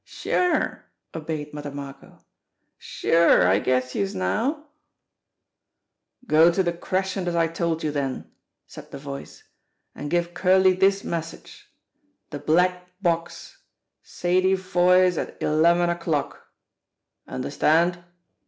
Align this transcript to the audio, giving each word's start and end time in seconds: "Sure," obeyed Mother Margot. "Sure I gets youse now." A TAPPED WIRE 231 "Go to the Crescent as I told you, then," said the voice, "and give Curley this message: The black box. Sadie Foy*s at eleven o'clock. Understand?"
"Sure," 0.03 0.85
obeyed 1.13 1.53
Mother 1.53 1.69
Margot. 1.69 2.17
"Sure 2.79 3.45
I 3.47 3.59
gets 3.59 3.93
youse 3.93 4.15
now." 4.15 4.47
A 4.47 4.55
TAPPED 4.55 4.65
WIRE 6.21 6.27
231 6.27 6.27
"Go 6.49 6.55
to 6.55 6.63
the 6.63 6.73
Crescent 6.79 7.27
as 7.27 7.35
I 7.35 7.47
told 7.47 7.83
you, 7.83 7.91
then," 7.91 8.31
said 8.65 8.89
the 8.89 8.97
voice, 8.97 9.43
"and 9.93 10.09
give 10.09 10.33
Curley 10.33 10.73
this 10.73 11.03
message: 11.03 11.69
The 12.31 12.39
black 12.39 12.87
box. 13.03 13.59
Sadie 14.01 14.55
Foy*s 14.55 15.19
at 15.19 15.39
eleven 15.39 15.91
o'clock. 15.91 16.47
Understand?" 17.27 18.03